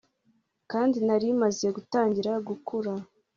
[0.71, 2.93] kandi nari maze gutangira gukura